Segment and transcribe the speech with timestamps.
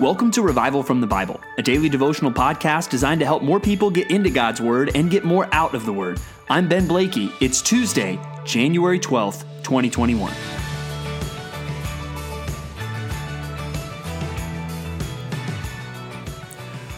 [0.00, 3.92] Welcome to Revival from the Bible, a daily devotional podcast designed to help more people
[3.92, 6.18] get into God's Word and get more out of the Word.
[6.48, 7.30] I'm Ben Blakey.
[7.40, 10.32] It's Tuesday, January 12th, 2021.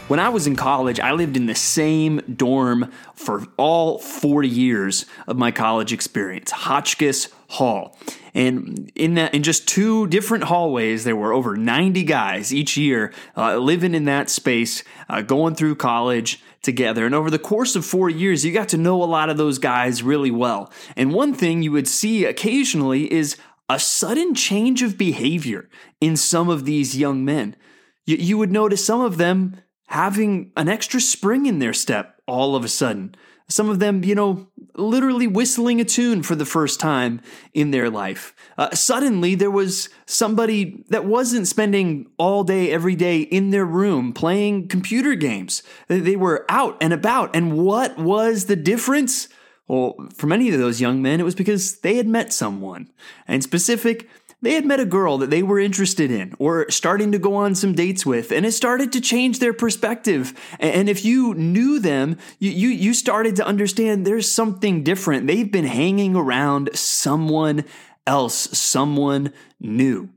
[0.09, 5.05] When I was in college, I lived in the same dorm for all 40 years
[5.27, 7.99] of my college experience, Hotchkiss Hall.
[8.37, 13.15] And in that, in just two different hallways, there were over 90 guys each year
[13.35, 17.07] uh, living in that space, uh, going through college together.
[17.07, 19.59] And over the course of four years, you got to know a lot of those
[19.59, 20.71] guys really well.
[20.97, 23.39] And one thing you would see occasionally is
[23.71, 25.71] a sudden change of behavior
[26.03, 27.57] in some of these young men.
[28.05, 32.55] You, you would notice some of them having an extra spring in their step all
[32.55, 33.15] of a sudden.
[33.49, 37.21] Some of them, you know, literally whistling a tune for the first time
[37.55, 38.35] in their life.
[38.59, 44.13] Uh, suddenly, there was somebody that wasn't spending all day, every day in their room
[44.13, 45.63] playing computer games.
[45.89, 47.35] They were out and about.
[47.35, 49.29] And what was the difference?
[49.69, 52.91] Well, for many of those young men, it was because they had met someone.
[53.27, 54.09] And specific,
[54.43, 57.55] they had met a girl that they were interested in or starting to go on
[57.55, 60.35] some dates with, and it started to change their perspective.
[60.61, 65.27] And if you knew them, you, you, you started to understand there's something different.
[65.27, 67.65] They've been hanging around someone
[68.07, 70.11] else, someone new.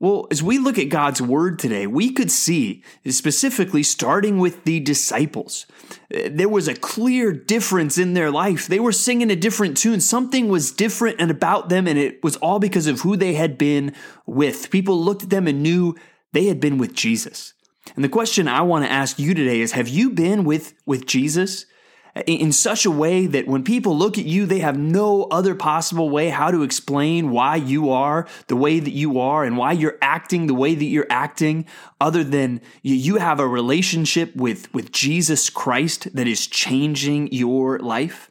[0.00, 4.80] Well, as we look at God's word today, we could see, specifically starting with the
[4.80, 5.66] disciples,
[6.10, 8.66] eh, there was a clear difference in their life.
[8.66, 10.00] They were singing a different tune.
[10.00, 13.56] Something was different and about them, and it was all because of who they had
[13.56, 13.94] been
[14.26, 14.70] with.
[14.70, 15.94] People looked at them and knew
[16.32, 17.54] they had been with Jesus.
[17.94, 21.06] And the question I want to ask you today is Have you been with, with
[21.06, 21.66] Jesus?
[22.26, 26.10] In such a way that when people look at you, they have no other possible
[26.10, 29.98] way how to explain why you are the way that you are and why you're
[30.00, 31.66] acting the way that you're acting,
[32.00, 38.30] other than you have a relationship with, with Jesus Christ that is changing your life.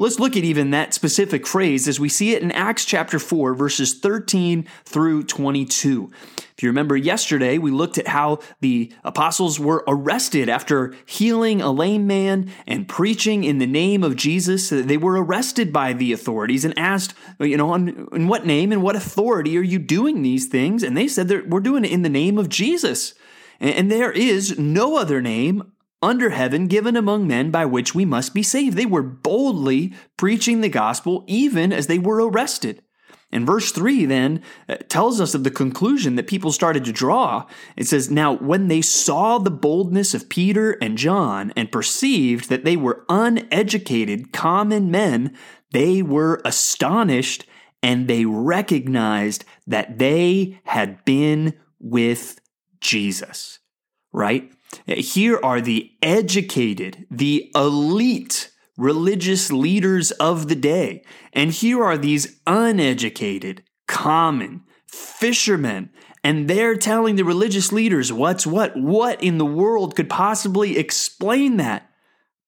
[0.00, 3.52] Let's look at even that specific phrase as we see it in Acts chapter 4,
[3.54, 6.12] verses 13 through 22.
[6.56, 11.72] If you remember yesterday, we looked at how the apostles were arrested after healing a
[11.72, 14.70] lame man and preaching in the name of Jesus.
[14.70, 18.84] They were arrested by the authorities and asked, you know, on, in what name and
[18.84, 20.84] what authority are you doing these things?
[20.84, 23.14] And they said that we're doing it in the name of Jesus.
[23.58, 25.72] And there is no other name
[26.02, 28.76] under heaven given among men by which we must be saved.
[28.76, 32.82] They were boldly preaching the gospel even as they were arrested.
[33.30, 37.46] And verse 3 then uh, tells us of the conclusion that people started to draw.
[37.76, 42.64] It says, Now, when they saw the boldness of Peter and John and perceived that
[42.64, 45.36] they were uneducated, common men,
[45.72, 47.44] they were astonished
[47.82, 52.40] and they recognized that they had been with
[52.80, 53.57] Jesus.
[54.12, 54.50] Right?
[54.86, 61.02] Here are the educated, the elite religious leaders of the day.
[61.32, 65.90] And here are these uneducated, common fishermen.
[66.24, 68.76] And they're telling the religious leaders what's what.
[68.76, 71.90] What in the world could possibly explain that?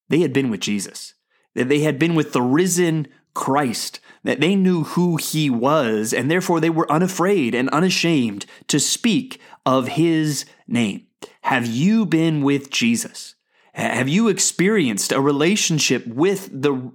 [0.08, 1.14] They had been with Jesus,
[1.54, 6.30] that they had been with the risen Christ, that they knew who he was, and
[6.30, 11.06] therefore they were unafraid and unashamed to speak of his name.
[11.42, 13.34] Have you been with Jesus?
[13.72, 16.92] Have you experienced a relationship with the,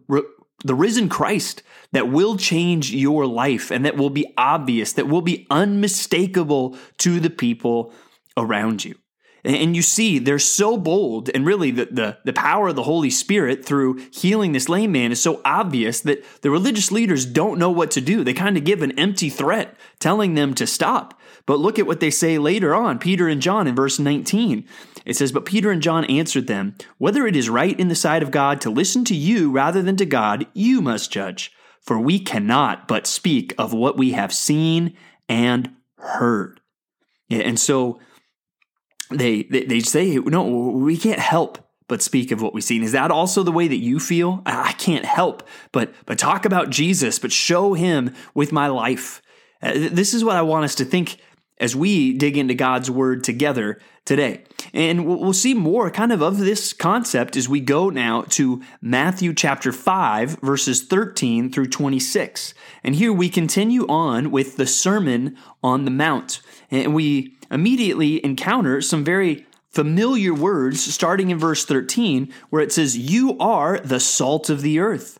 [0.64, 1.64] the risen Christ
[1.94, 7.20] that will change your life and that will be obvious, that will be unmistakable to
[7.20, 7.94] the people
[8.38, 8.96] around you?
[9.46, 13.12] And you see, they're so bold, and really the, the, the, power of the Holy
[13.12, 17.70] Spirit through healing this lame man is so obvious that the religious leaders don't know
[17.70, 18.24] what to do.
[18.24, 21.20] They kind of give an empty threat telling them to stop.
[21.46, 24.66] But look at what they say later on, Peter and John in verse 19.
[25.06, 28.24] It says, But Peter and John answered them, Whether it is right in the sight
[28.24, 31.52] of God to listen to you rather than to God, you must judge.
[31.82, 34.96] For we cannot but speak of what we have seen
[35.30, 36.60] and heard.
[37.30, 38.00] And so
[39.12, 42.82] they, they, they say, No, we can't help but speak of what we've seen.
[42.82, 44.42] Is that also the way that you feel?
[44.48, 49.22] I can't help but but talk about Jesus, but show him with my life.
[49.62, 51.18] Uh, this is what I want us to think
[51.58, 54.44] as we dig into God's Word together today.
[54.74, 59.34] And we'll see more kind of of this concept as we go now to Matthew
[59.34, 62.54] chapter 5, verses 13 through 26.
[62.84, 66.42] And here we continue on with the Sermon on the Mount.
[66.70, 72.98] And we immediately encounter some very familiar words starting in verse 13, where it says,
[72.98, 75.20] You are the salt of the earth.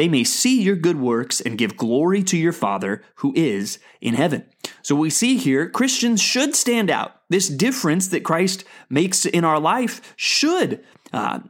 [0.00, 4.14] they may see your good works and give glory to your Father who is in
[4.14, 4.46] heaven.
[4.80, 7.20] So we see here Christians should stand out.
[7.28, 10.82] This difference that Christ makes in our life should
[11.12, 11.40] uh,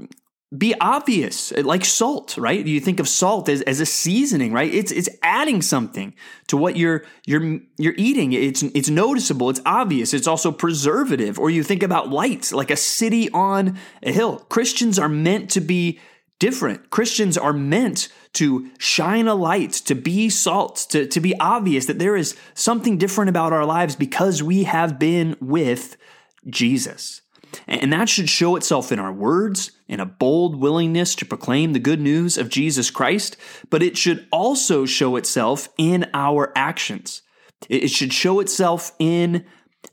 [0.59, 2.67] be obvious, like salt, right?
[2.67, 4.75] You think of salt as, as a seasoning, right?
[4.75, 6.13] It's it's adding something
[6.49, 8.33] to what you're you're you're eating.
[8.33, 11.39] It's it's noticeable, it's obvious, it's also preservative.
[11.39, 14.41] Or you think about lights, like a city on a hill.
[14.49, 16.01] Christians are meant to be
[16.41, 16.91] different.
[16.91, 21.99] Christians are meant to shine a light, to be salt, to, to be obvious that
[21.99, 25.97] there is something different about our lives because we have been with
[26.49, 27.23] Jesus.
[27.67, 31.81] And that should show itself in our words, in a bold willingness to proclaim the
[31.81, 33.37] good news of Jesus Christ,
[33.71, 37.23] but it should also show itself in our actions.
[37.69, 39.45] It should show itself in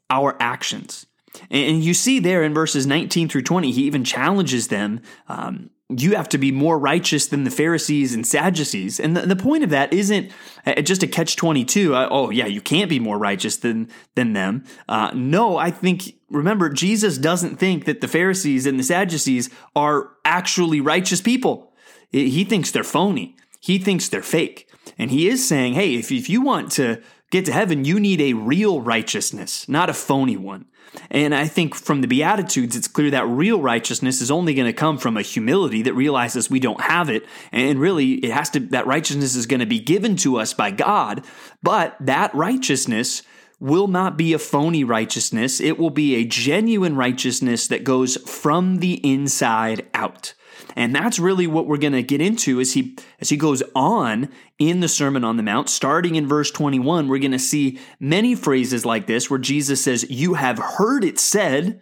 [0.10, 1.06] our actions.
[1.50, 6.16] And you see there in verses 19 through 20, he even challenges them um, you
[6.16, 9.00] have to be more righteous than the Pharisees and Sadducees.
[9.00, 10.32] And the, the point of that isn't
[10.66, 11.96] uh, just a catch 22.
[11.96, 14.66] Uh, oh, yeah, you can't be more righteous than, than them.
[14.90, 20.12] Uh, no, I think, remember, Jesus doesn't think that the Pharisees and the Sadducees are
[20.26, 21.74] actually righteous people.
[22.12, 24.70] He thinks they're phony, he thinks they're fake.
[24.98, 27.02] And he is saying, hey, if, if you want to
[27.32, 30.66] get to heaven, you need a real righteousness, not a phony one.
[31.10, 34.74] And I think from the Beatitudes, it's clear that real righteousness is only going to
[34.74, 37.26] come from a humility that realizes we don't have it.
[37.52, 40.72] And really, it has to, that righteousness is going to be given to us by
[40.72, 41.24] God.
[41.62, 43.24] But that righteousness
[43.60, 45.60] will not be a phony righteousness.
[45.60, 50.34] It will be a genuine righteousness that goes from the inside out.
[50.76, 54.30] And that's really what we're going to get into as he as he goes on
[54.60, 55.70] in the Sermon on the Mount.
[55.70, 60.10] Starting in verse 21, we're going to see many phrases like this where Jesus says,
[60.10, 61.82] "You have heard it said,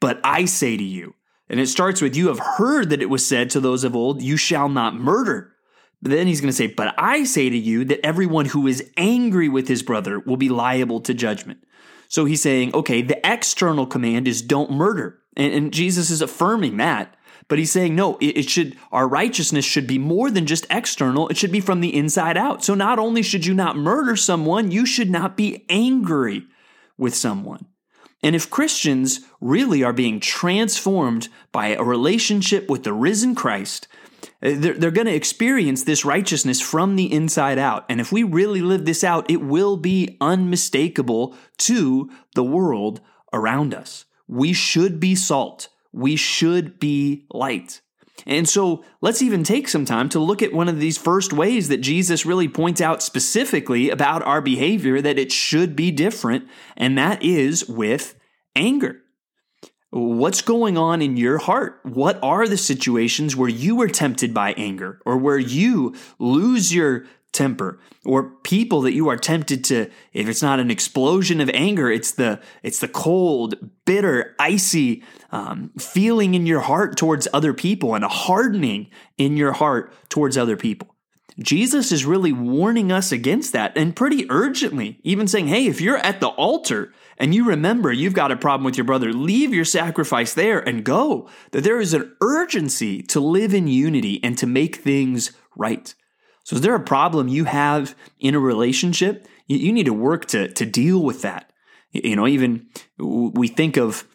[0.00, 1.14] but I say to you."
[1.48, 4.22] And it starts with, "You have heard that it was said to those of old,
[4.22, 5.52] you shall not murder."
[6.02, 8.90] But then he's going to say, "But I say to you that everyone who is
[8.96, 11.60] angry with his brother will be liable to judgment."
[12.14, 15.18] So he's saying, okay, the external command is don't murder.
[15.36, 17.16] And, and Jesus is affirming that.
[17.48, 21.28] But he's saying, no, it, it, should, our righteousness should be more than just external.
[21.28, 22.64] It should be from the inside out.
[22.64, 26.46] So not only should you not murder someone, you should not be angry
[26.96, 27.66] with someone.
[28.22, 33.86] And if Christians really are being transformed by a relationship with the risen Christ,
[34.40, 37.84] eh, they're, they're going to experience this righteousness from the inside out.
[37.90, 43.02] And if we really live this out, it will be unmistakable to the world
[43.34, 44.06] around us.
[44.26, 47.80] We should be salt we should be light.
[48.26, 51.68] And so let's even take some time to look at one of these first ways
[51.68, 56.96] that Jesus really points out specifically about our behavior that it should be different, and
[56.96, 58.14] that is with
[58.54, 59.00] anger.
[59.90, 61.80] What's going on in your heart?
[61.84, 67.06] What are the situations where you are tempted by anger or where you lose your
[67.34, 71.90] temper or people that you are tempted to if it's not an explosion of anger
[71.90, 75.02] it's the it's the cold bitter icy
[75.34, 78.88] um, feeling in your heart towards other people and a hardening
[79.18, 80.94] in your heart towards other people.
[81.40, 85.98] Jesus is really warning us against that and pretty urgently even saying hey if you're
[85.98, 89.64] at the altar and you remember you've got a problem with your brother leave your
[89.64, 91.28] sacrifice there and go.
[91.50, 95.92] That there is an urgency to live in unity and to make things right
[96.44, 99.26] so, is there a problem you have in a relationship?
[99.46, 101.50] You, need to work to, to deal with that.
[101.90, 102.66] You know, even
[102.98, 104.06] we think of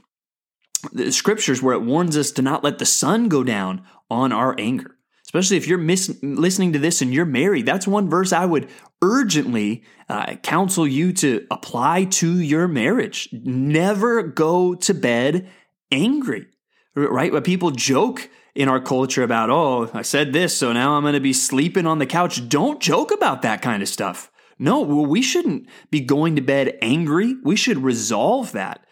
[0.93, 4.55] the scriptures where it warns us to not let the sun go down on our
[4.59, 4.95] anger.
[5.25, 8.69] Especially if you're mis- listening to this and you're married, that's one verse I would
[9.01, 13.29] urgently uh, counsel you to apply to your marriage.
[13.31, 15.49] Never go to bed
[15.91, 16.47] angry,
[16.95, 17.31] right?
[17.31, 21.13] When people joke in our culture about, oh, I said this, so now I'm going
[21.13, 22.49] to be sleeping on the couch.
[22.49, 24.31] Don't joke about that kind of stuff.
[24.57, 27.35] No, we shouldn't be going to bed angry.
[27.43, 28.85] We should resolve that.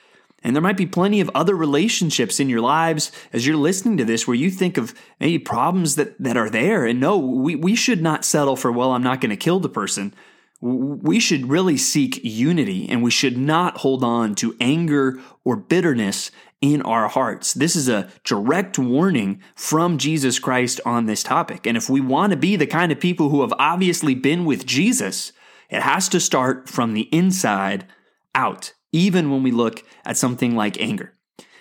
[0.44, 4.06] And there might be plenty of other relationships in your lives as you're listening to
[4.06, 6.86] this where you think of maybe problems that, that are there.
[6.86, 9.68] And no, we, we should not settle for, well, I'm not going to kill the
[9.68, 10.14] person.
[10.60, 16.32] We should really seek unity and we should not hold on to anger or bitterness
[16.62, 17.54] in our hearts.
[17.54, 21.68] This is a direct warning from Jesus Christ on this topic.
[21.68, 24.66] And if we want to be the kind of people who have obviously been with
[24.66, 25.32] Jesus,
[25.70, 27.86] It has to start from the inside
[28.34, 31.14] out, even when we look at something like anger.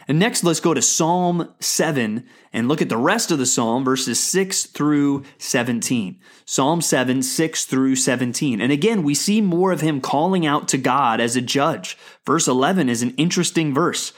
[0.08, 3.84] And next, let's go to Psalm 7 and look at the rest of the psalm,
[3.84, 6.20] verses 6 through 17.
[6.44, 8.60] Psalm 7, 6 through 17.
[8.60, 11.98] And again, we see more of him calling out to God as a judge.
[12.24, 14.12] Verse 11 is an interesting verse.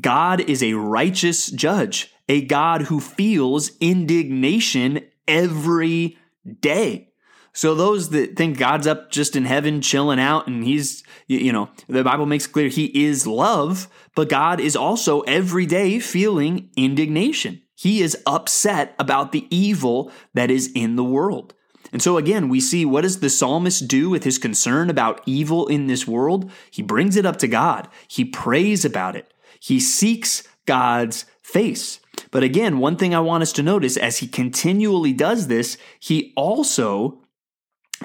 [0.00, 6.18] God is a righteous judge, a God who feels indignation every
[6.60, 7.11] day.
[7.52, 11.68] So those that think God's up just in heaven chilling out and he's, you know,
[11.86, 17.62] the Bible makes clear he is love, but God is also every day feeling indignation.
[17.74, 21.54] He is upset about the evil that is in the world.
[21.92, 25.66] And so again, we see what does the psalmist do with his concern about evil
[25.66, 26.50] in this world?
[26.70, 27.88] He brings it up to God.
[28.08, 29.34] He prays about it.
[29.60, 32.00] He seeks God's face.
[32.30, 36.32] But again, one thing I want us to notice as he continually does this, he
[36.34, 37.21] also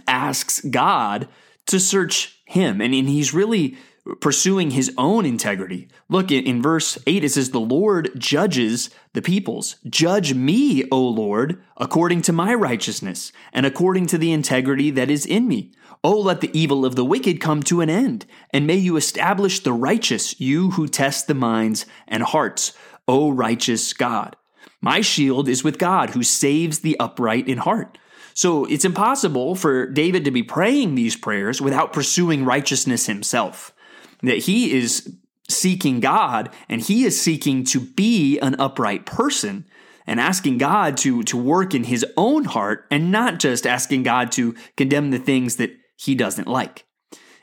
[0.07, 1.27] asks God
[1.67, 2.81] to search him.
[2.81, 3.77] And, and he's really
[4.21, 5.87] pursuing his own integrity.
[6.09, 9.77] Look, in, in verse 8, it says, The Lord judges the peoples.
[9.89, 15.25] Judge me, O Lord, according to my righteousness and according to the integrity that is
[15.25, 15.73] in me.
[16.03, 19.59] Oh, let the evil of the wicked come to an end, and may you establish
[19.59, 22.73] the righteous, you who test the minds and hearts,
[23.07, 24.35] O righteous God.
[24.79, 27.97] My shield is with God, who saves the upright in heart.
[28.37, 33.73] So it's impossible for David to be praying these prayers without pursuing righteousness himself.
[34.21, 35.11] That he is
[35.49, 39.65] seeking God and he is seeking to be an upright person
[40.05, 44.31] and asking God to, to work in his own heart and not just asking God
[44.33, 46.85] to condemn the things that he doesn't like.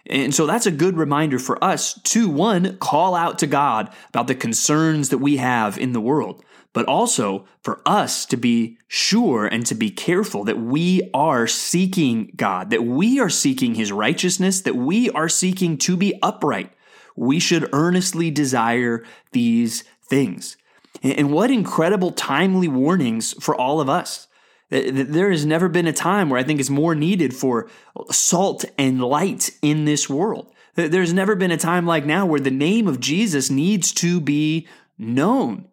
[0.06, 4.26] And so that's a good reminder for us to one, call out to God about
[4.26, 6.44] the concerns that we have in the world,
[6.74, 12.32] but also for us to be sure and to be careful that we are seeking
[12.36, 16.72] God, that we are seeking His righteousness, that we are seeking to be upright.
[17.16, 20.56] We should earnestly desire these things.
[21.02, 24.26] And what incredible timely warnings for all of us.
[24.74, 27.68] Uh, there has never been a time where I think it's more needed for
[28.10, 30.50] salt and light in this world.
[30.74, 34.66] There's never been a time like now where the name of Jesus needs to be
[34.98, 35.66] known.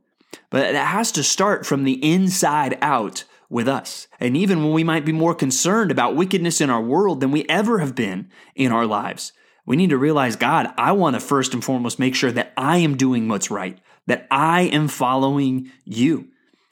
[0.51, 4.07] But it has to start from the inside out with us.
[4.19, 7.45] And even when we might be more concerned about wickedness in our world than we
[7.49, 9.33] ever have been in our lives,
[9.65, 12.77] we need to realize God, I want to first and foremost make sure that I
[12.77, 16.27] am doing what's right, that I am following you.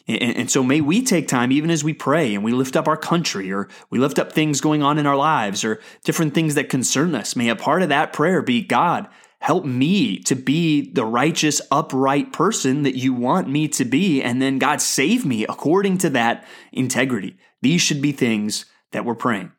[0.10, 2.98] And, so may we take time, even as we pray and we lift up our
[2.98, 6.68] country or we lift up things going on in our lives or different things that
[6.68, 7.36] concern us.
[7.36, 9.08] May a part of that prayer be God,
[9.40, 14.24] help me to be the righteous, upright person that you want me to be.
[14.24, 17.38] And then God, save me according to that integrity.
[17.62, 19.52] These should be things that we're praying.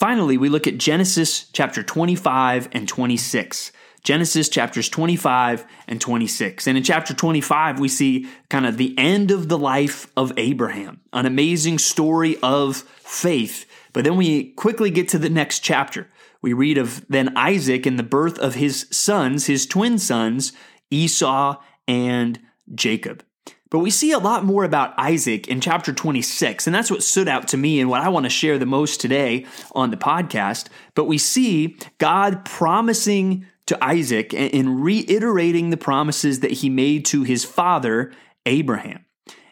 [0.00, 3.70] Finally, we look at Genesis chapter 25 and 26.
[4.06, 6.68] Genesis chapters 25 and 26.
[6.68, 11.00] And in chapter 25, we see kind of the end of the life of Abraham,
[11.12, 13.66] an amazing story of faith.
[13.92, 16.08] But then we quickly get to the next chapter
[16.40, 20.52] we read of then Isaac and the birth of his sons, his twin sons,
[20.92, 21.56] Esau
[21.88, 22.38] and
[22.72, 23.24] Jacob.
[23.70, 27.26] But we see a lot more about Isaac in chapter 26, and that's what stood
[27.26, 30.68] out to me and what I want to share the most today on the podcast.
[30.94, 37.22] But we see God promising to Isaac and reiterating the promises that he made to
[37.24, 38.12] his father,
[38.44, 39.04] Abraham.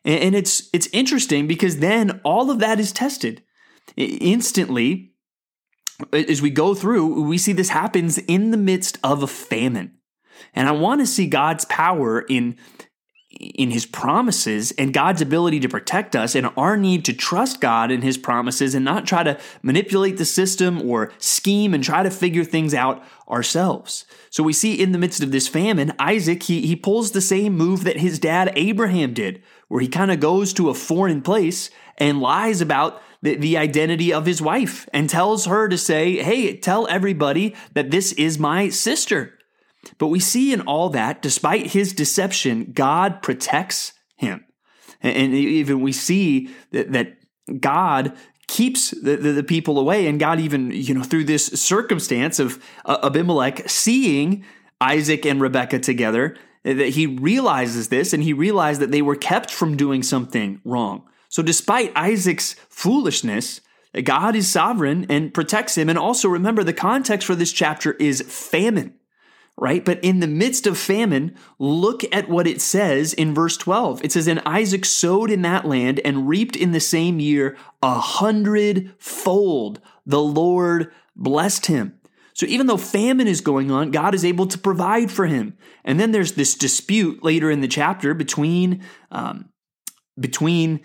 [0.05, 3.43] And it's, it's interesting because then all of that is tested.
[3.97, 5.13] Instantly,
[6.13, 9.99] as we go through, we see this happens in the midst of a famine.
[10.53, 12.57] And I want to see God's power in
[13.55, 17.91] in his promises and God's ability to protect us and our need to trust God
[17.91, 22.11] in his promises and not try to manipulate the system or scheme and try to
[22.11, 24.07] figure things out ourselves.
[24.31, 27.57] So we see in the midst of this famine, Isaac, he, he pulls the same
[27.57, 31.71] move that his dad Abraham did, where he kind of goes to a foreign place
[31.99, 36.57] and lies about the, the identity of his wife and tells her to say, Hey,
[36.57, 39.34] tell everybody that this is my sister.
[39.99, 44.45] But we see in all that, despite his deception, God protects him.
[45.03, 47.17] And even we see that,
[47.61, 50.07] God keeps the, the, the, people away.
[50.07, 54.45] And God, even, you know, through this circumstance of uh, Abimelech seeing
[54.81, 59.51] Isaac and Rebekah together, that he realizes this and he realized that they were kept
[59.51, 61.07] from doing something wrong.
[61.29, 63.61] So, despite Isaac's foolishness,
[64.03, 65.89] God is sovereign and protects him.
[65.89, 68.95] And also remember, the context for this chapter is famine,
[69.57, 69.85] right?
[69.85, 74.05] But in the midst of famine, look at what it says in verse 12.
[74.05, 77.99] It says, And Isaac sowed in that land and reaped in the same year a
[77.99, 81.99] hundredfold the Lord blessed him.
[82.35, 85.57] So even though famine is going on, God is able to provide for him.
[85.85, 88.83] And then there's this dispute later in the chapter between
[89.13, 89.51] um,
[90.19, 90.81] between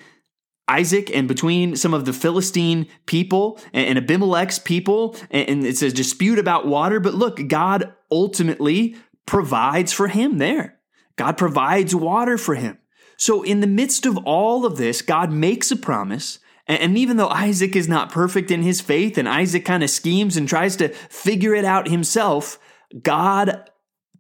[0.70, 6.40] Isaac and between some of the Philistine people and Abimelech's people, and it's a dispute
[6.40, 7.00] about water.
[7.00, 8.96] But look, God ultimately
[9.26, 10.80] provides for him there.
[11.16, 12.78] God provides water for him.
[13.18, 16.40] So, in the midst of all of this, God makes a promise.
[16.68, 20.38] And even though Isaac is not perfect in his faith and Isaac kind of schemes
[20.38, 22.60] and tries to figure it out himself,
[23.02, 23.70] God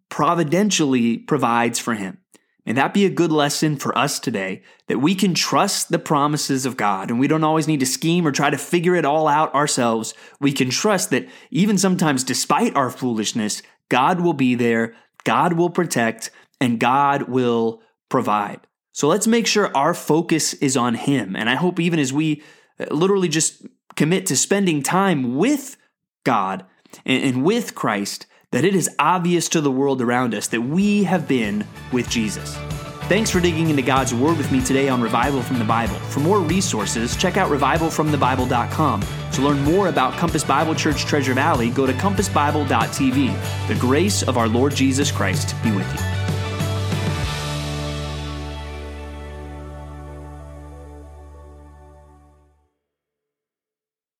[0.10, 2.18] providentially provides for him.
[2.66, 6.66] And that be a good lesson for us today that we can trust the promises
[6.66, 9.28] of God and we don't always need to scheme or try to figure it all
[9.28, 10.14] out ourselves.
[10.40, 15.70] We can trust that even sometimes, despite our foolishness, God will be there, God will
[15.70, 18.60] protect, and God will provide.
[18.92, 21.36] So let's make sure our focus is on Him.
[21.36, 22.44] And I hope even as we
[22.80, 25.78] uh, literally just commit to spending time with
[26.24, 26.66] God
[27.06, 31.28] and with Christ, that it is obvious to the world around us that we have
[31.28, 32.56] been with Jesus.
[33.04, 35.96] Thanks for digging into God's Word with me today on Revival from the Bible.
[35.96, 39.04] For more resources, check out revivalfromthebible.com.
[39.34, 43.68] To learn more about Compass Bible Church Treasure Valley, go to compassbible.tv.
[43.68, 46.29] The grace of our Lord Jesus Christ be with you.